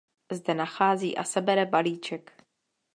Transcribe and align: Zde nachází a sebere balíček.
Zde 0.31 0.53
nachází 0.53 1.17
a 1.17 1.23
sebere 1.23 1.65
balíček. 1.65 2.47